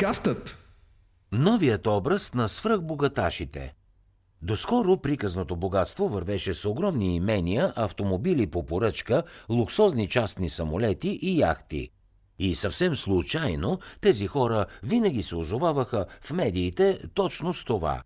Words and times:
Подкастът 0.00 0.56
Новият 1.32 1.86
образ 1.86 2.34
на 2.34 2.48
свръхбогаташите. 2.48 3.74
Доскоро 4.42 4.96
приказното 4.96 5.56
богатство 5.56 6.08
вървеше 6.08 6.54
с 6.54 6.64
огромни 6.64 7.16
имения, 7.16 7.72
автомобили 7.76 8.46
по 8.46 8.66
поръчка, 8.66 9.22
луксозни 9.50 10.08
частни 10.08 10.48
самолети 10.48 11.08
и 11.22 11.38
яхти. 11.38 11.90
И 12.38 12.54
съвсем 12.54 12.96
случайно 12.96 13.78
тези 14.00 14.26
хора 14.26 14.66
винаги 14.82 15.22
се 15.22 15.36
озоваваха 15.36 16.06
в 16.22 16.30
медиите 16.30 17.00
точно 17.14 17.52
с 17.52 17.64
това. 17.64 18.02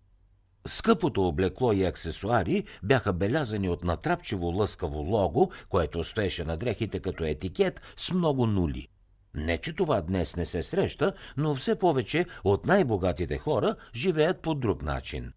Скъпото 0.67 1.27
облекло 1.27 1.73
и 1.73 1.83
аксесуари 1.83 2.63
бяха 2.83 3.13
белязани 3.13 3.69
от 3.69 3.83
натрапчиво 3.83 4.47
лъскаво 4.47 4.99
лого, 4.99 5.51
което 5.69 6.03
стоеше 6.03 6.43
на 6.43 6.57
дрехите 6.57 6.99
като 6.99 7.23
етикет 7.23 7.81
с 7.97 8.11
много 8.11 8.47
нули. 8.47 8.87
Не, 9.35 9.57
че 9.57 9.73
това 9.73 10.01
днес 10.01 10.35
не 10.35 10.45
се 10.45 10.63
среща, 10.63 11.13
но 11.37 11.55
все 11.55 11.75
повече 11.75 12.25
от 12.43 12.65
най-богатите 12.65 13.37
хора 13.37 13.75
живеят 13.95 14.41
по 14.41 14.55
друг 14.55 14.81
начин. 14.81 15.33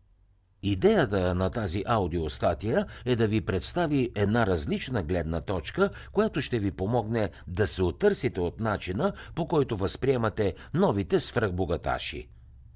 Идеята 0.62 1.34
на 1.34 1.50
тази 1.50 1.84
аудиостатия 1.86 2.86
е 3.04 3.16
да 3.16 3.26
ви 3.26 3.40
представи 3.40 4.10
една 4.14 4.46
различна 4.46 5.02
гледна 5.02 5.40
точка, 5.40 5.90
която 6.12 6.40
ще 6.40 6.58
ви 6.58 6.70
помогне 6.70 7.30
да 7.46 7.66
се 7.66 7.82
отърсите 7.82 8.40
от 8.40 8.60
начина, 8.60 9.12
по 9.34 9.48
който 9.48 9.76
възприемате 9.76 10.54
новите 10.74 11.20
свръхбогаташи. 11.20 12.28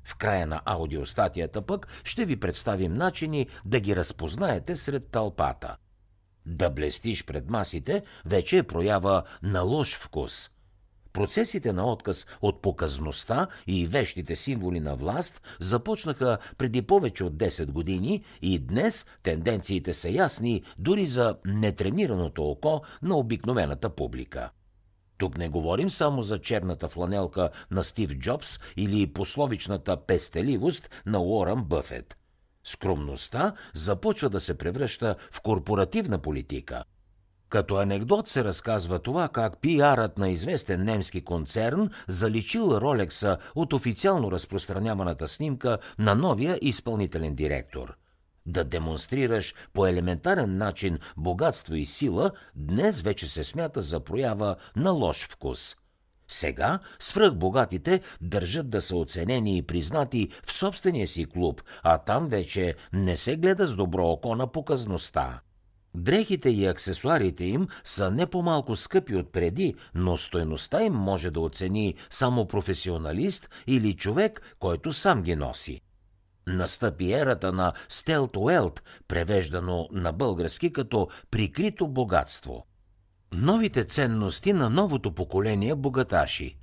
В 0.04 0.16
края 0.16 0.46
на 0.46 0.60
аудиостатията 0.64 1.62
пък 1.62 1.86
ще 2.04 2.24
ви 2.24 2.40
представим 2.40 2.94
начини 2.94 3.46
да 3.64 3.80
ги 3.80 3.96
разпознаете 3.96 4.76
сред 4.76 5.08
тълпата. 5.10 5.76
Да 6.46 6.70
блестиш 6.70 7.24
пред 7.24 7.50
масите 7.50 8.02
вече 8.26 8.58
е 8.58 8.62
проява 8.62 9.22
на 9.42 9.60
лош 9.60 9.98
вкус– 9.98 10.50
Процесите 11.12 11.72
на 11.72 11.92
отказ 11.92 12.26
от 12.42 12.62
показността 12.62 13.46
и 13.66 13.86
вещите 13.86 14.36
символи 14.36 14.80
на 14.80 14.96
власт 14.96 15.42
започнаха 15.60 16.38
преди 16.58 16.82
повече 16.82 17.24
от 17.24 17.34
10 17.34 17.66
години 17.66 18.24
и 18.42 18.58
днес 18.58 19.06
тенденциите 19.22 19.92
са 19.92 20.08
ясни 20.08 20.62
дори 20.78 21.06
за 21.06 21.36
нетренираното 21.44 22.44
око 22.44 22.82
на 23.02 23.16
обикновената 23.16 23.90
публика. 23.90 24.50
Тук 25.18 25.38
не 25.38 25.48
говорим 25.48 25.90
само 25.90 26.22
за 26.22 26.38
черната 26.38 26.88
фланелка 26.88 27.50
на 27.70 27.84
Стив 27.84 28.10
Джобс 28.10 28.60
или 28.76 29.12
пословичната 29.12 29.96
пестеливост 29.96 30.90
на 31.06 31.22
Уорън 31.22 31.64
Бъфет. 31.64 32.16
Скромността 32.64 33.54
започва 33.74 34.30
да 34.30 34.40
се 34.40 34.58
превръща 34.58 35.16
в 35.30 35.40
корпоративна 35.40 36.18
политика– 36.18 36.84
като 37.52 37.76
анекдот 37.76 38.28
се 38.28 38.44
разказва 38.44 38.98
това 38.98 39.28
как 39.28 39.58
пиарът 39.60 40.18
на 40.18 40.28
известен 40.28 40.84
немски 40.84 41.24
концерн 41.24 41.90
заличил 42.08 42.78
Ролекса 42.80 43.38
от 43.54 43.72
официално 43.72 44.32
разпространяваната 44.32 45.28
снимка 45.28 45.78
на 45.98 46.14
новия 46.14 46.58
изпълнителен 46.62 47.34
директор. 47.34 47.94
Да 48.46 48.64
демонстрираш 48.64 49.54
по 49.72 49.86
елементарен 49.86 50.56
начин 50.56 50.98
богатство 51.16 51.74
и 51.74 51.84
сила 51.84 52.30
днес 52.54 53.02
вече 53.02 53.28
се 53.28 53.44
смята 53.44 53.80
за 53.80 54.00
проява 54.00 54.56
на 54.76 54.90
лош 54.90 55.28
вкус. 55.28 55.76
Сега 56.28 56.78
свръхбогатите 56.98 58.00
държат 58.20 58.70
да 58.70 58.80
са 58.80 58.96
оценени 58.96 59.56
и 59.56 59.62
признати 59.62 60.28
в 60.46 60.52
собствения 60.52 61.06
си 61.06 61.24
клуб, 61.24 61.62
а 61.82 61.98
там 61.98 62.28
вече 62.28 62.74
не 62.92 63.16
се 63.16 63.36
гледа 63.36 63.66
с 63.66 63.76
добро 63.76 64.06
око 64.06 64.34
на 64.36 64.46
показността. 64.46 65.40
Дрехите 65.94 66.50
и 66.50 66.66
аксесуарите 66.66 67.44
им 67.44 67.68
са 67.84 68.10
не 68.10 68.26
по-малко 68.26 68.76
скъпи 68.76 69.16
от 69.16 69.32
преди, 69.32 69.74
но 69.94 70.16
стойността 70.16 70.82
им 70.82 70.92
може 70.92 71.30
да 71.30 71.40
оцени 71.40 71.94
само 72.10 72.48
професионалист 72.48 73.50
или 73.66 73.96
човек, 73.96 74.56
който 74.58 74.92
сам 74.92 75.22
ги 75.22 75.36
носи. 75.36 75.80
Настъпи 76.46 77.12
ерата 77.12 77.52
на 77.52 77.72
Стелт 77.88 78.36
Уелт, 78.36 78.82
превеждано 79.08 79.88
на 79.92 80.12
български 80.12 80.72
като 80.72 81.08
прикрито 81.30 81.88
богатство. 81.88 82.66
Новите 83.32 83.84
ценности 83.84 84.52
на 84.52 84.70
новото 84.70 85.12
поколение 85.12 85.74
богаташи– 85.74 86.58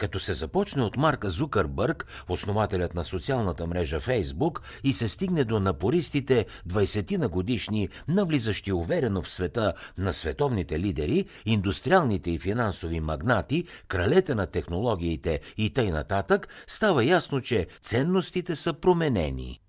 като 0.00 0.20
се 0.20 0.32
започне 0.32 0.82
от 0.82 0.96
Марка 0.96 1.30
Зукърбърг, 1.30 2.06
основателят 2.28 2.94
на 2.94 3.04
социалната 3.04 3.66
мрежа 3.66 4.00
Фейсбук, 4.00 4.62
и 4.84 4.92
се 4.92 5.08
стигне 5.08 5.44
до 5.44 5.60
напористите 5.60 6.46
20 6.68 7.16
на 7.16 7.28
годишни, 7.28 7.88
навлизащи 8.08 8.72
уверено 8.72 9.22
в 9.22 9.30
света 9.30 9.72
на 9.98 10.12
световните 10.12 10.80
лидери, 10.80 11.24
индустриалните 11.46 12.30
и 12.30 12.38
финансови 12.38 13.00
магнати, 13.00 13.64
кралете 13.88 14.34
на 14.34 14.46
технологиите 14.46 15.40
и 15.56 15.70
тъй 15.70 15.90
нататък, 15.90 16.48
става 16.66 17.04
ясно, 17.04 17.40
че 17.40 17.66
ценностите 17.80 18.56
са 18.56 18.72
променени. 18.72 19.60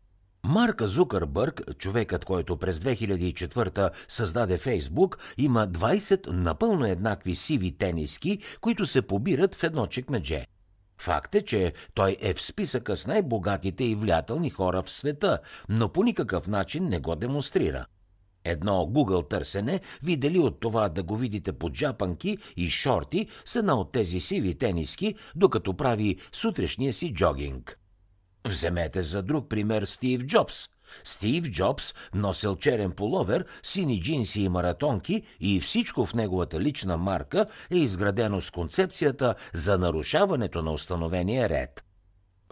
Марка 0.43 0.87
Зукърбърг, 0.87 1.61
човекът, 1.77 2.25
който 2.25 2.57
през 2.57 2.79
2004 2.79 3.89
създаде 4.07 4.57
Фейсбук, 4.57 5.17
има 5.37 5.67
20 5.67 6.27
напълно 6.27 6.85
еднакви 6.85 7.35
сиви 7.35 7.77
тениски, 7.77 8.39
които 8.61 8.85
се 8.85 9.01
побират 9.01 9.55
в 9.55 9.63
едно 9.63 9.87
чекмедже. 9.87 10.45
Факт 11.01 11.35
е, 11.35 11.41
че 11.41 11.73
той 11.93 12.17
е 12.21 12.33
в 12.33 12.41
списъка 12.41 12.97
с 12.97 13.07
най-богатите 13.07 13.83
и 13.83 13.95
влиятелни 13.95 14.49
хора 14.49 14.83
в 14.83 14.89
света, 14.89 15.39
но 15.69 15.89
по 15.89 16.03
никакъв 16.03 16.47
начин 16.47 16.89
не 16.89 16.99
го 16.99 17.15
демонстрира. 17.15 17.85
Едно 18.43 18.71
Google 18.71 19.29
търсене 19.29 19.81
ви 20.03 20.17
дали 20.17 20.39
от 20.39 20.59
това 20.59 20.89
да 20.89 21.03
го 21.03 21.17
видите 21.17 21.53
под 21.53 21.73
джапанки 21.73 22.37
и 22.57 22.69
шорти 22.69 23.27
с 23.45 23.55
една 23.55 23.75
от 23.75 23.91
тези 23.91 24.19
сиви 24.19 24.55
тениски, 24.55 25.15
докато 25.35 25.73
прави 25.73 26.17
сутрешния 26.31 26.93
си 26.93 27.13
джогинг. 27.13 27.80
Вземете 28.45 29.01
за 29.01 29.21
друг 29.21 29.49
пример 29.49 29.83
Стив 29.83 30.25
Джобс. 30.25 30.69
Стив 31.03 31.43
Джобс 31.49 31.93
носил 32.13 32.55
черен 32.55 32.91
половер, 32.91 33.45
сини 33.63 34.01
джинси 34.01 34.41
и 34.41 34.49
маратонки 34.49 35.23
и 35.39 35.59
всичко 35.59 36.05
в 36.05 36.13
неговата 36.13 36.59
лична 36.59 36.97
марка 36.97 37.45
е 37.71 37.77
изградено 37.77 38.41
с 38.41 38.51
концепцията 38.51 39.35
за 39.53 39.77
нарушаването 39.77 40.61
на 40.61 40.71
установения 40.71 41.49
ред. 41.49 41.85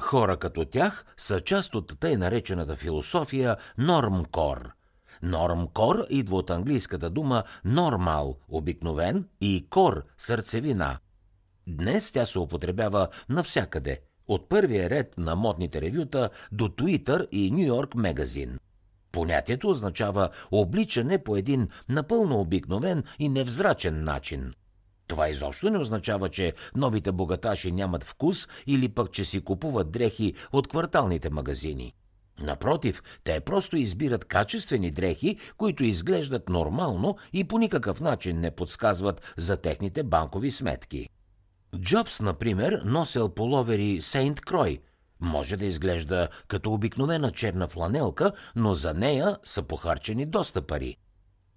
Хора 0.01 0.37
като 0.37 0.65
тях 0.65 1.05
са 1.17 1.41
част 1.41 1.75
от 1.75 1.99
тъй 1.99 2.17
наречената 2.17 2.75
философия 2.75 3.57
нормкор. 3.77 4.71
Нормкор 5.21 6.05
идва 6.09 6.37
от 6.37 6.49
английската 6.49 7.09
дума 7.09 7.43
нормал, 7.65 8.37
обикновен, 8.49 9.27
и 9.41 9.67
кор, 9.69 10.03
сърцевина. 10.17 10.99
Днес 11.67 12.11
тя 12.11 12.25
се 12.25 12.39
употребява 12.39 13.07
навсякъде– 13.29 14.01
от 14.29 14.49
първия 14.49 14.89
ред 14.89 15.13
на 15.17 15.35
модните 15.35 15.81
ревюта 15.81 16.29
до 16.51 16.67
Twitter 16.67 17.27
и 17.31 17.51
Нью 17.51 17.65
Йорк 17.65 17.95
Мегазин. 17.95 18.59
Понятието 19.11 19.69
означава 19.69 20.29
обличане 20.51 21.23
по 21.23 21.37
един 21.37 21.67
напълно 21.89 22.39
обикновен 22.39 23.03
и 23.19 23.29
невзрачен 23.29 24.03
начин. 24.03 24.53
Това 25.07 25.29
изобщо 25.29 25.69
не 25.69 25.77
означава, 25.77 26.29
че 26.29 26.53
новите 26.75 27.11
богаташи 27.11 27.71
нямат 27.71 28.03
вкус 28.03 28.47
или 28.67 28.89
пък, 28.89 29.11
че 29.11 29.25
си 29.25 29.41
купуват 29.41 29.91
дрехи 29.91 30.33
от 30.51 30.67
кварталните 30.67 31.29
магазини. 31.29 31.93
Напротив, 32.39 33.03
те 33.23 33.39
просто 33.39 33.77
избират 33.77 34.25
качествени 34.25 34.91
дрехи, 34.91 35.37
които 35.57 35.83
изглеждат 35.83 36.49
нормално 36.49 37.17
и 37.33 37.43
по 37.43 37.57
никакъв 37.57 38.01
начин 38.01 38.39
не 38.39 38.51
подсказват 38.51 39.33
за 39.37 39.57
техните 39.57 40.03
банкови 40.03 40.51
сметки. 40.51 41.09
Джобс, 41.77 42.19
например, 42.19 42.81
носел 42.85 43.29
половери 43.29 44.01
Сейнт 44.01 44.41
Крой. 44.41 44.79
Може 45.19 45.57
да 45.57 45.65
изглежда 45.65 46.27
като 46.47 46.73
обикновена 46.73 47.31
черна 47.31 47.67
фланелка, 47.67 48.31
но 48.55 48.73
за 48.73 48.93
нея 48.93 49.37
са 49.43 49.63
похарчени 49.63 50.25
доста 50.25 50.61
пари. 50.61 50.97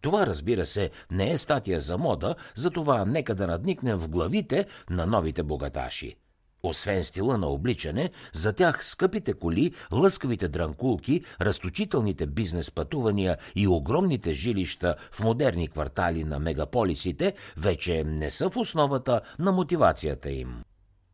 Това, 0.00 0.26
разбира 0.26 0.64
се, 0.64 0.90
не 1.10 1.30
е 1.30 1.38
статия 1.38 1.80
за 1.80 1.98
мода, 1.98 2.34
затова 2.54 3.04
нека 3.04 3.34
да 3.34 3.46
надникнем 3.46 3.98
в 3.98 4.08
главите 4.08 4.66
на 4.90 5.06
новите 5.06 5.42
богаташи. 5.42 6.16
Освен 6.64 7.05
стила 7.05 7.38
на 7.38 7.47
обличане, 7.47 8.11
за 8.32 8.53
тях 8.53 8.85
скъпите 8.85 9.35
коли, 9.35 9.73
лъскавите 9.93 10.49
дранкулки, 10.49 11.25
разточителните 11.41 12.26
бизнес 12.26 12.70
пътувания 12.70 13.37
и 13.55 13.69
огромните 13.69 14.35
жилища 14.35 14.94
в 15.12 15.20
модерни 15.20 15.69
квартали 15.69 16.25
на 16.25 16.38
мегаполисите 16.38 17.35
вече 17.56 18.05
не 18.05 18.31
са 18.31 18.50
в 18.50 18.56
основата 18.56 19.20
на 19.38 19.53
мотивацията 19.53 20.31
им. 20.31 20.62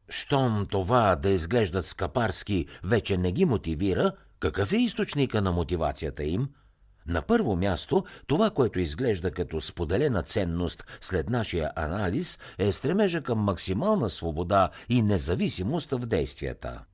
Щом 0.09 0.67
това 0.71 1.17
да 1.17 1.31
изглеждат 1.31 1.87
скъпарски 1.87 2.67
вече 2.85 3.17
не 3.17 3.33
ги 3.33 3.45
мотивира, 3.45 4.13
какъв 4.41 4.73
е 4.73 4.77
източника 4.77 5.43
на 5.43 5.53
мотивацията 5.53 6.25
им– 6.25 6.49
на 7.09 7.23
първо 7.23 7.57
място, 7.57 8.05
това, 8.27 8.51
което 8.51 8.81
изглежда 8.81 9.31
като 9.31 9.61
споделена 9.61 10.23
ценност 10.23 10.85
след 11.01 11.31
нашия 11.31 11.71
анализ, 11.77 12.39
е 12.59 12.73
стремежа 12.73 13.23
към 13.23 13.39
максимална 13.39 14.09
свобода 14.09 14.71
и 14.89 15.03
независимост 15.03 15.91
в 15.91 15.99
действията. 15.99 16.85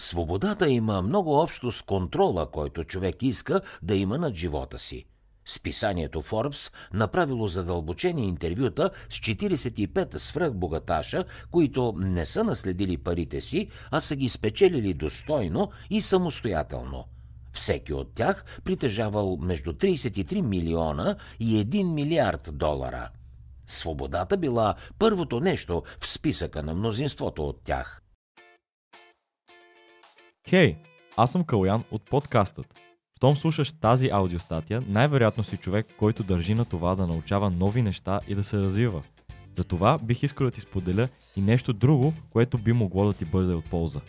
Свободата 0.00 0.68
има 0.68 1.02
много 1.02 1.34
общо 1.40 1.72
с 1.72 1.82
контрола, 1.82 2.50
който 2.50 2.84
човек 2.84 3.22
иска 3.22 3.60
да 3.82 3.94
има 3.94 4.18
над 4.18 4.34
живота 4.34 4.78
си. 4.78 5.06
Списанието 5.46 6.22
Forbes 6.22 6.72
направило 6.92 7.46
задълбочени 7.46 8.28
интервюта 8.28 8.90
с 9.10 9.18
45 9.18 10.16
свръхбогаташа, 10.16 11.24
които 11.50 11.94
не 11.96 12.24
са 12.24 12.44
наследили 12.44 12.96
парите 12.96 13.40
си, 13.40 13.68
а 13.90 14.00
са 14.00 14.16
ги 14.16 14.28
спечелили 14.28 14.94
достойно 14.94 15.70
и 15.90 16.00
самостоятелно. 16.00 17.04
Всеки 17.54 17.92
от 17.92 18.14
тях 18.14 18.44
притежавал 18.64 19.36
между 19.36 19.72
33 19.72 20.40
милиона 20.40 21.16
и 21.40 21.64
1 21.64 21.94
милиард 21.94 22.50
долара. 22.52 23.08
Свободата 23.66 24.36
била 24.36 24.74
първото 24.98 25.40
нещо 25.40 25.82
в 26.00 26.08
списъка 26.08 26.62
на 26.62 26.74
мнозинството 26.74 27.48
от 27.48 27.60
тях. 27.64 28.02
Хей, 30.48 30.72
hey, 30.72 30.76
аз 31.16 31.32
съм 31.32 31.44
Калян 31.44 31.84
от 31.90 32.10
подкастът. 32.10 32.74
Щом 33.16 33.36
слушаш 33.36 33.72
тази 33.72 34.08
аудиостатия, 34.08 34.82
най-вероятно 34.88 35.44
си 35.44 35.56
човек, 35.56 35.86
който 35.98 36.22
държи 36.22 36.54
на 36.54 36.64
това 36.64 36.94
да 36.94 37.06
научава 37.06 37.50
нови 37.50 37.82
неща 37.82 38.20
и 38.28 38.34
да 38.34 38.44
се 38.44 38.58
развива. 38.58 39.02
Затова 39.52 39.98
бих 39.98 40.22
искал 40.22 40.44
да 40.44 40.50
ти 40.50 40.60
споделя 40.60 41.08
и 41.36 41.40
нещо 41.40 41.72
друго, 41.72 42.14
което 42.30 42.58
би 42.58 42.72
могло 42.72 43.06
да 43.06 43.12
ти 43.12 43.24
бъде 43.24 43.54
от 43.54 43.64
полза. 43.64 44.00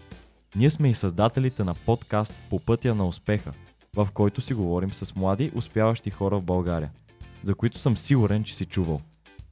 Ние 0.56 0.70
сме 0.70 0.90
и 0.90 0.94
създателите 0.94 1.64
на 1.64 1.74
подкаст 1.74 2.34
По 2.50 2.60
пътя 2.60 2.96
на 2.96 3.08
успеха, 3.08 3.54
в 3.96 4.08
който 4.14 4.42
си 4.42 4.54
говорим 4.54 4.94
с 4.94 5.16
млади, 5.16 5.52
успяващи 5.56 6.10
хора 6.10 6.38
в 6.40 6.44
България, 6.44 6.92
за 7.44 7.56
които 7.56 7.80
съм 7.80 7.98
сигурен, 7.98 8.44
че 8.44 8.56
си 8.56 8.66
чувал. 8.66 9.02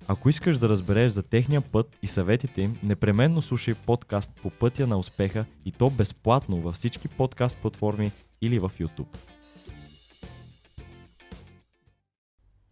Ако 0.08 0.30
искаш 0.30 0.58
да 0.58 0.70
разбереш 0.70 1.12
за 1.12 1.24
техния 1.24 1.62
път 1.62 1.98
и 2.02 2.08
съветите 2.08 2.62
им, 2.62 2.78
непременно 2.84 3.42
слушай 3.42 3.74
подкаст 3.74 4.32
По 4.42 4.50
пътя 4.50 4.88
на 4.88 4.98
успеха 4.98 5.46
и 5.66 5.72
то 5.72 5.90
безплатно 5.90 6.62
във 6.62 6.76
всички 6.76 7.08
подкаст 7.08 7.58
платформи 7.58 8.12
или 8.42 8.60
в 8.60 8.72
YouTube. 8.80 9.33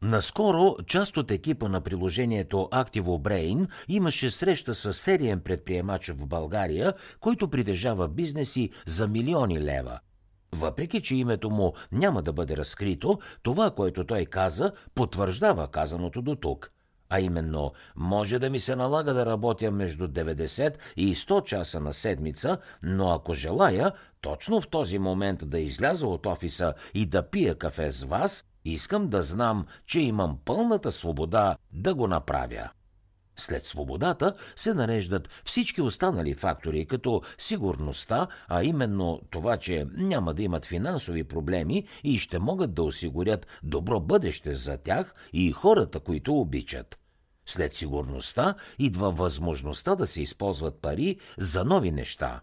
Наскоро 0.03 0.75
част 0.88 1.18
от 1.18 1.31
екипа 1.31 1.68
на 1.68 1.81
приложението 1.81 2.69
Activo 2.71 3.21
Brain 3.21 3.68
имаше 3.88 4.30
среща 4.30 4.75
с 4.75 4.94
сериен 4.94 5.39
предприемач 5.39 6.09
в 6.09 6.27
България, 6.27 6.94
който 7.19 7.48
притежава 7.48 8.07
бизнеси 8.07 8.69
за 8.86 9.07
милиони 9.07 9.62
лева. 9.62 10.00
Въпреки, 10.56 11.01
че 11.01 11.15
името 11.15 11.50
му 11.50 11.74
няма 11.92 12.21
да 12.21 12.33
бъде 12.33 12.57
разкрито, 12.57 13.19
това, 13.44 13.71
което 13.71 14.06
той 14.06 14.25
каза, 14.25 14.71
потвърждава 14.95 15.68
казаното 15.68 16.21
до 16.21 16.36
тук. 16.36 16.71
А 17.09 17.19
именно, 17.19 17.71
може 17.95 18.39
да 18.39 18.50
ми 18.50 18.59
се 18.59 18.75
налага 18.75 19.13
да 19.13 19.25
работя 19.25 19.71
между 19.71 20.07
90 20.07 20.75
и 20.98 21.15
100 21.15 21.44
часа 21.44 21.80
на 21.80 21.94
седмица, 21.94 22.57
но 22.83 23.09
ако 23.09 23.33
желая, 23.33 23.92
точно 24.21 24.62
в 24.62 24.68
този 24.68 25.00
момент 25.00 25.50
да 25.50 25.59
изляза 25.59 26.07
от 26.07 26.25
офиса 26.25 26.74
и 26.94 27.06
да 27.06 27.30
пия 27.30 27.56
кафе 27.56 27.89
с 27.89 28.03
вас, 28.03 28.44
Искам 28.66 29.10
да 29.10 29.22
знам, 29.22 29.66
че 29.86 30.02
имам 30.02 30.38
пълната 30.46 30.92
свобода 30.92 31.58
да 31.74 31.96
го 31.96 32.08
направя. 32.08 32.69
След 33.38 33.66
свободата 33.66 34.34
се 34.56 34.74
нареждат 34.74 35.30
всички 35.46 35.81
останали 35.81 36.34
фактори, 36.34 36.86
като 36.86 37.22
сигурността, 37.38 38.28
а 38.48 38.63
именно 38.63 39.22
това, 39.30 39.58
че 39.58 39.86
няма 39.94 40.34
да 40.34 40.44
имат 40.44 40.66
финансови 40.66 41.24
проблеми 41.24 41.86
и 42.04 42.18
ще 42.18 42.40
могат 42.40 42.74
да 42.74 42.84
осигурят 42.84 43.48
добро 43.63 44.00
бъдеще 44.00 44.54
за 44.54 44.78
тях 44.78 45.16
и 45.34 45.52
хората, 45.52 46.00
които 46.00 46.36
обичат. 46.36 46.98
След 47.46 47.74
сигурността 47.74 48.56
идва 48.80 49.12
възможността 49.12 49.96
да 49.96 50.08
се 50.08 50.22
използват 50.22 50.81
пари 50.81 51.18
за 51.38 51.66
нови 51.66 51.92
неща. 51.92 52.42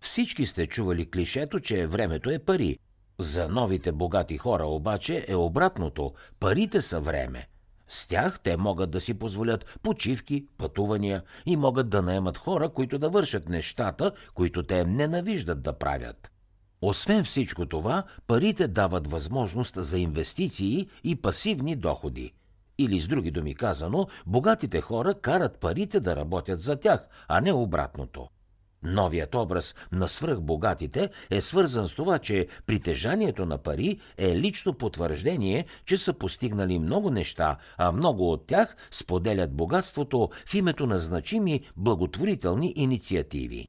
Всички 0.00 0.46
сте 0.46 0.66
чували 0.66 1.10
клишето, 1.10 1.60
че 1.60 1.86
времето 1.86 2.30
е 2.30 2.38
пари, 2.38 2.78
за 3.20 3.48
новите 3.48 3.92
богати 3.92 4.38
хора 4.38 4.66
обаче 4.66 5.24
е 5.28 5.34
обратното. 5.34 6.12
Парите 6.40 6.80
са 6.80 7.00
време. 7.00 7.48
С 7.88 8.06
тях 8.06 8.40
те 8.40 8.56
могат 8.56 8.90
да 8.90 9.00
си 9.00 9.14
позволят 9.14 9.78
почивки, 9.82 10.46
пътувания 10.58 11.22
и 11.46 11.56
могат 11.56 11.88
да 11.88 12.02
наемат 12.02 12.38
хора, 12.38 12.68
които 12.68 12.98
да 12.98 13.08
вършат 13.08 13.48
нещата, 13.48 14.12
които 14.34 14.62
те 14.62 14.84
ненавиждат 14.84 15.62
да 15.62 15.72
правят. 15.72 16.30
Освен 16.82 17.24
всичко 17.24 17.66
това, 17.66 18.02
парите 18.26 18.68
дават 18.68 19.10
възможност 19.10 19.74
за 19.76 19.98
инвестиции 19.98 20.88
и 21.04 21.16
пасивни 21.16 21.76
доходи. 21.76 22.32
Или 22.78 23.00
с 23.00 23.08
други 23.08 23.30
думи 23.30 23.54
казано, 23.54 24.06
богатите 24.26 24.80
хора 24.80 25.14
карат 25.14 25.58
парите 25.58 26.00
да 26.00 26.16
работят 26.16 26.60
за 26.60 26.76
тях, 26.76 27.08
а 27.28 27.40
не 27.40 27.52
обратното. 27.52 28.28
Новият 28.82 29.34
образ 29.34 29.74
на 29.92 30.08
свръхбогатите 30.08 31.10
е 31.30 31.40
свързан 31.40 31.88
с 31.88 31.94
това, 31.94 32.18
че 32.18 32.46
притежанието 32.66 33.46
на 33.46 33.58
пари 33.58 33.98
е 34.18 34.36
лично 34.36 34.74
потвърждение, 34.74 35.64
че 35.84 35.96
са 35.98 36.12
постигнали 36.12 36.78
много 36.78 37.10
неща, 37.10 37.56
а 37.78 37.92
много 37.92 38.32
от 38.32 38.46
тях 38.46 38.76
споделят 38.90 39.52
богатството 39.52 40.30
в 40.46 40.54
името 40.54 40.86
на 40.86 40.98
значими 40.98 41.60
благотворителни 41.76 42.72
инициативи. 42.76 43.68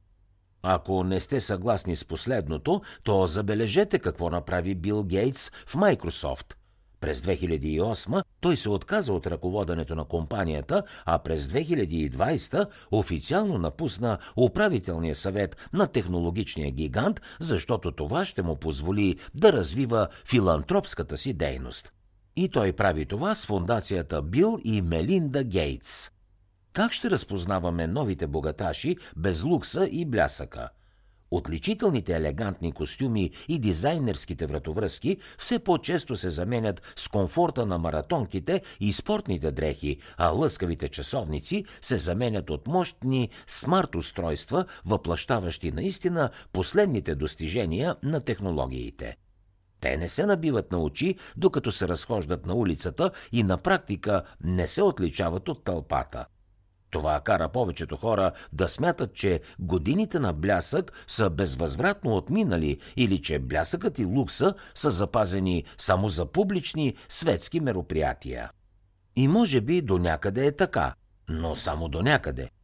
Ако 0.62 1.04
не 1.04 1.20
сте 1.20 1.40
съгласни 1.40 1.96
с 1.96 2.04
последното, 2.04 2.82
то 3.02 3.26
забележете 3.26 3.98
какво 3.98 4.30
направи 4.30 4.74
Бил 4.74 5.04
Гейтс 5.04 5.50
в 5.50 5.74
Microsoft– 5.74 6.54
през 7.02 7.20
2008 7.20 8.22
той 8.42 8.56
се 8.56 8.70
отказа 8.70 9.12
от 9.12 9.26
ръководенето 9.26 9.94
на 9.94 10.04
компанията, 10.04 10.82
а 11.04 11.18
през 11.18 11.46
2020 11.46 12.66
официално 12.90 13.58
напусна 13.58 14.18
управителния 14.36 15.14
съвет 15.14 15.56
на 15.72 15.86
технологичния 15.86 16.70
гигант, 16.70 17.20
защото 17.40 17.92
това 17.92 18.24
ще 18.24 18.42
му 18.42 18.56
позволи 18.56 19.16
да 19.34 19.52
развива 19.52 20.08
филантропската 20.26 21.16
си 21.16 21.32
дейност. 21.32 21.92
И 22.36 22.48
той 22.48 22.72
прави 22.72 23.06
това 23.06 23.34
с 23.34 23.46
фундацията 23.46 24.22
Бил 24.22 24.58
и 24.64 24.82
Мелинда 24.82 25.44
Гейтс. 25.44 26.10
Как 26.72 26.92
ще 26.92 27.10
разпознаваме 27.10 27.86
новите 27.86 28.26
богаташи 28.26 28.96
без 29.16 29.44
лукса 29.44 29.88
и 29.90 30.04
блясъка– 30.04 30.68
Отличителните 31.32 32.12
елегантни 32.12 32.72
костюми 32.72 33.30
и 33.48 33.58
дизайнерските 33.58 34.46
вратовръзки 34.46 35.16
все 35.38 35.58
по-често 35.58 36.16
се 36.16 36.30
заменят 36.30 36.92
с 36.96 37.08
комфорта 37.08 37.66
на 37.66 37.78
маратонките 37.78 38.62
и 38.80 38.92
спортните 38.92 39.50
дрехи, 39.50 39.98
а 40.16 40.28
лъскавите 40.28 40.88
часовници 40.88 41.64
се 41.80 41.96
заменят 41.96 42.50
от 42.50 42.66
мощни 42.66 43.28
смарт 43.46 43.94
устройства, 43.94 44.64
въплащаващи 44.84 45.72
наистина 45.72 46.30
последните 46.52 47.14
достижения 47.14 47.96
на 48.02 48.20
технологиите. 48.20 49.16
Те 49.80 49.96
не 49.96 50.08
се 50.08 50.26
набиват 50.26 50.72
на 50.72 50.78
очи, 50.78 51.14
докато 51.36 51.72
се 51.72 51.88
разхождат 51.88 52.46
на 52.46 52.54
улицата 52.54 53.10
и 53.32 53.42
на 53.42 53.58
практика 53.58 54.22
не 54.44 54.66
се 54.66 54.82
отличават 54.82 55.48
от 55.48 55.64
тълпата– 55.64 56.26
това 56.92 57.20
кара 57.20 57.48
повечето 57.48 57.96
хора 57.96 58.32
да 58.52 58.68
смятат, 58.68 59.14
че 59.14 59.40
годините 59.58 60.18
на 60.18 60.32
блясък 60.32 61.04
са 61.06 61.30
безвъзвратно 61.30 62.16
отминали 62.16 62.78
или 62.96 63.22
че 63.22 63.38
блясъкът 63.38 63.98
и 63.98 64.04
лукса 64.04 64.54
са 64.74 64.90
запазени 64.90 65.64
само 65.78 66.08
за 66.08 66.26
публични 66.26 66.94
светски 67.08 67.60
мероприятия. 67.60 68.50
И 69.16 69.28
може 69.28 69.60
би 69.60 69.82
до 69.82 69.98
някъде 69.98 70.46
е 70.46 70.52
така, 70.52 70.94
но 71.28 71.56
само 71.56 71.88
до 71.88 72.02
някъде– 72.02 72.50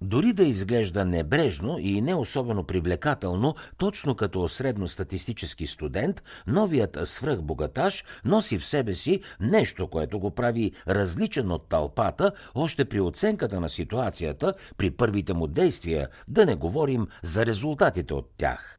дори 0.00 0.32
да 0.32 0.44
изглежда 0.44 1.04
небрежно 1.04 1.78
и 1.78 2.00
не 2.00 2.14
особено 2.14 2.64
привлекателно, 2.64 3.54
точно 3.76 4.14
като 4.14 4.48
средностатистически 4.48 5.66
студент, 5.66 6.22
новият 6.46 6.98
свръхбогаташ 7.04 8.04
носи 8.24 8.58
в 8.58 8.64
себе 8.64 8.94
си 8.94 9.20
нещо, 9.40 9.88
което 9.88 10.20
го 10.20 10.30
прави 10.30 10.72
различен 10.88 11.50
от 11.50 11.68
тълпата, 11.68 12.32
още 12.54 12.84
при 12.84 13.00
оценката 13.00 13.60
на 13.60 13.68
ситуацията, 13.68 14.54
при 14.76 14.90
първите 14.90 15.34
му 15.34 15.46
действия, 15.46 16.08
да 16.28 16.46
не 16.46 16.54
говорим 16.54 17.06
за 17.22 17.46
резултатите 17.46 18.14
от 18.14 18.30
тях. 18.36 18.78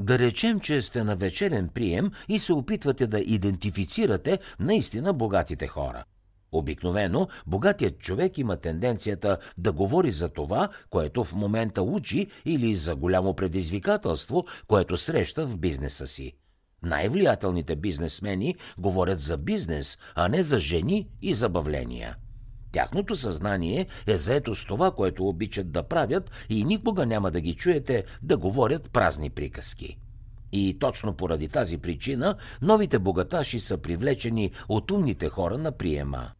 Да 0.00 0.18
речем, 0.18 0.60
че 0.60 0.82
сте 0.82 1.04
на 1.04 1.16
вечерен 1.16 1.68
прием 1.68 2.10
и 2.28 2.38
се 2.38 2.52
опитвате 2.52 3.06
да 3.06 3.20
идентифицирате 3.20 4.38
наистина 4.60 5.12
богатите 5.12 5.66
хора– 5.66 6.04
Обикновено, 6.56 7.28
богатият 7.46 7.98
човек 7.98 8.38
има 8.38 8.56
тенденцията 8.56 9.38
да 9.58 9.72
говори 9.72 10.10
за 10.10 10.28
това, 10.28 10.68
което 10.90 11.24
в 11.24 11.34
момента 11.34 11.82
учи 11.82 12.26
или 12.44 12.74
за 12.74 12.96
голямо 12.96 13.34
предизвикателство, 13.34 14.44
което 14.66 14.96
среща 14.96 15.46
в 15.46 15.58
бизнеса 15.58 16.06
си. 16.06 16.32
Най-влиятелните 16.82 17.76
бизнесмени 17.76 18.54
говорят 18.78 19.20
за 19.20 19.36
бизнес, 19.36 19.98
а 20.14 20.28
не 20.28 20.42
за 20.42 20.58
жени 20.58 21.08
и 21.22 21.34
забавления. 21.34 22.16
Тяхното 22.72 23.14
съзнание 23.14 23.86
е 24.06 24.16
заето 24.16 24.54
с 24.54 24.64
това, 24.64 24.90
което 24.90 25.28
обичат 25.28 25.72
да 25.72 25.82
правят 25.82 26.30
и 26.48 26.64
никога 26.64 27.06
няма 27.06 27.30
да 27.30 27.40
ги 27.40 27.54
чуете 27.54 28.04
да 28.22 28.36
говорят 28.36 28.90
празни 28.90 29.30
приказки. 29.30 29.98
И 30.52 30.76
точно 30.78 31.14
поради 31.14 31.48
тази 31.48 31.78
причина 31.78 32.36
новите 32.62 32.98
богаташи 32.98 33.58
са 33.58 33.78
привлечени 33.78 34.50
от 34.68 34.90
умните 34.90 35.28
хора 35.28 35.58
на 35.58 35.72
приема. 35.72 36.30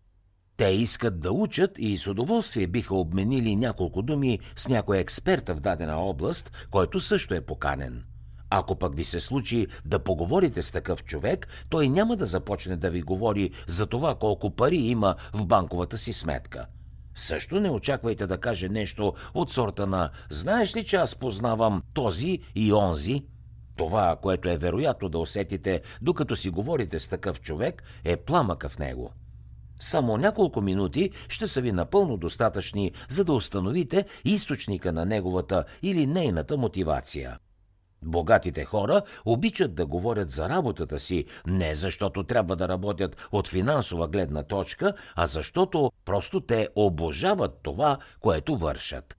Те 0.56 0.66
искат 0.66 1.20
да 1.20 1.32
учат 1.32 1.70
и 1.78 1.96
с 1.96 2.06
удоволствие 2.06 2.66
биха 2.66 2.94
обменили 2.94 3.56
няколко 3.56 4.02
думи 4.02 4.38
с 4.56 4.68
някой 4.68 4.98
експерта 4.98 5.54
в 5.54 5.60
дадена 5.60 5.96
област, 5.96 6.66
който 6.70 7.00
също 7.00 7.34
е 7.34 7.40
поканен. 7.40 8.04
Ако 8.50 8.76
пък 8.76 8.96
ви 8.96 9.04
се 9.04 9.20
случи 9.20 9.66
да 9.84 9.98
поговорите 9.98 10.62
с 10.62 10.70
такъв 10.70 11.04
човек, 11.04 11.48
той 11.68 11.88
няма 11.88 12.16
да 12.16 12.26
започне 12.26 12.76
да 12.76 12.90
ви 12.90 13.02
говори 13.02 13.50
за 13.66 13.86
това 13.86 14.14
колко 14.14 14.50
пари 14.50 14.76
има 14.76 15.14
в 15.32 15.46
банковата 15.46 15.98
си 15.98 16.12
сметка. 16.12 16.66
Също 17.14 17.60
не 17.60 17.70
очаквайте 17.70 18.26
да 18.26 18.38
каже 18.38 18.68
нещо 18.68 19.14
от 19.34 19.52
сорта 19.52 19.86
на 19.86 20.10
«Знаеш 20.30 20.76
ли, 20.76 20.84
че 20.84 20.96
аз 20.96 21.16
познавам 21.16 21.82
този 21.94 22.38
и 22.54 22.72
онзи?» 22.72 23.24
Това, 23.76 24.16
което 24.22 24.48
е 24.48 24.58
вероятно 24.58 25.08
да 25.08 25.18
усетите, 25.18 25.80
докато 26.02 26.36
си 26.36 26.50
говорите 26.50 26.98
с 26.98 27.08
такъв 27.08 27.40
човек, 27.40 27.82
е 28.04 28.16
пламъка 28.16 28.68
в 28.68 28.78
него. 28.78 29.12
Само 29.78 30.16
няколко 30.16 30.60
минути 30.60 31.10
ще 31.28 31.46
са 31.46 31.60
ви 31.60 31.72
напълно 31.72 32.16
достатъчни, 32.16 32.92
за 33.08 33.24
да 33.24 33.32
установите 33.32 34.04
източника 34.24 34.92
на 34.92 35.04
неговата 35.04 35.64
или 35.82 36.06
нейната 36.06 36.56
мотивация. 36.56 37.38
Богатите 38.02 38.64
хора 38.64 39.02
обичат 39.24 39.74
да 39.74 39.86
говорят 39.86 40.30
за 40.30 40.48
работата 40.48 40.98
си 40.98 41.24
не 41.46 41.74
защото 41.74 42.24
трябва 42.24 42.56
да 42.56 42.68
работят 42.68 43.28
от 43.32 43.48
финансова 43.48 44.08
гледна 44.08 44.42
точка, 44.42 44.92
а 45.16 45.26
защото 45.26 45.92
просто 46.04 46.40
те 46.40 46.68
обожават 46.76 47.60
това, 47.62 47.98
което 48.20 48.56
вършат. 48.56 49.16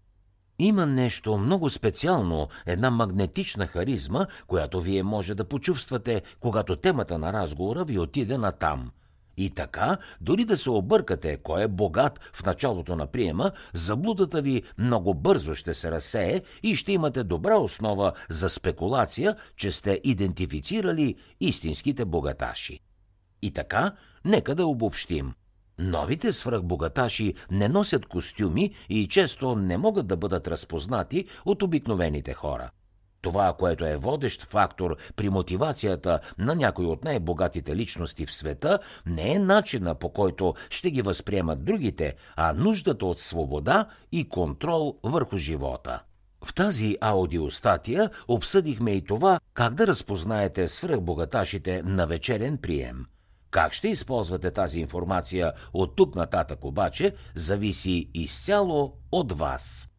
Има 0.59 0.85
нещо 0.85 1.37
много 1.37 1.69
специално, 1.69 2.47
една 2.65 2.89
магнетична 2.89 3.67
харизма, 3.67 4.25
която 4.47 4.81
вие 4.81 5.03
може 5.03 5.35
да 5.35 5.45
почувствате, 5.45 6.21
когато 6.39 6.75
темата 6.75 7.17
на 7.17 7.33
разговора 7.33 7.85
ви 7.85 7.99
отиде 7.99 8.37
на 8.37 8.51
там. 8.51 8.91
И 9.37 9.49
така, 9.49 9.97
дори 10.21 10.45
да 10.45 10.57
се 10.57 10.69
объркате 10.69 11.37
кой 11.37 11.63
е 11.63 11.67
богат 11.67 12.19
в 12.33 12.45
началото 12.45 12.95
на 12.95 13.07
приема, 13.07 13.51
заблудата 13.73 14.41
ви 14.41 14.63
много 14.77 15.13
бързо 15.13 15.55
ще 15.55 15.73
се 15.73 15.91
разсее 15.91 16.41
и 16.63 16.75
ще 16.75 16.91
имате 16.91 17.23
добра 17.23 17.57
основа 17.57 18.13
за 18.29 18.49
спекулация, 18.49 19.35
че 19.55 19.71
сте 19.71 20.01
идентифицирали 20.03 21.15
истинските 21.39 22.05
богаташи. 22.05 22.79
И 23.41 23.51
така, 23.51 23.91
нека 24.25 24.55
да 24.55 24.65
обобщим. 24.65 25.33
Новите 25.79 26.31
свръхбогаташи 26.31 27.33
не 27.51 27.69
носят 27.69 28.05
костюми 28.05 28.71
и 28.89 29.07
често 29.07 29.55
не 29.55 29.77
могат 29.77 30.07
да 30.07 30.17
бъдат 30.17 30.47
разпознати 30.47 31.25
от 31.45 31.63
обикновените 31.63 32.33
хора. 32.33 32.69
Това, 33.21 33.53
което 33.59 33.85
е 33.85 33.97
водещ 33.97 34.43
фактор 34.43 34.97
при 35.15 35.29
мотивацията 35.29 36.19
на 36.37 36.55
някои 36.55 36.85
от 36.85 37.03
най-богатите 37.03 37.75
личности 37.75 38.25
в 38.25 38.33
света, 38.33 38.79
не 39.05 39.33
е 39.33 39.39
начина 39.39 39.95
по 39.95 40.09
който 40.09 40.53
ще 40.69 40.91
ги 40.91 41.01
възприемат 41.01 41.65
другите, 41.65 42.15
а 42.35 42.53
нуждата 42.53 43.05
от 43.05 43.19
свобода 43.19 43.85
и 44.11 44.29
контрол 44.29 44.95
върху 45.03 45.37
живота. 45.37 46.01
В 46.45 46.53
тази 46.53 46.97
аудиостатия 47.01 48.09
обсъдихме 48.27 48.91
и 48.91 49.05
това 49.05 49.39
как 49.53 49.73
да 49.73 49.87
разпознаете 49.87 50.67
свръхбогаташите 50.67 51.83
на 51.85 52.07
вечерен 52.07 52.57
прием. 52.57 53.05
Как 53.51 53.73
ще 53.73 53.87
използвате 53.87 54.51
тази 54.51 54.79
информация 54.79 55.53
от 55.73 55.95
тук 55.95 56.15
нататък 56.15 56.65
обаче, 56.65 57.15
зависи 57.35 58.09
изцяло 58.13 58.93
от 59.11 59.31
вас. 59.31 59.89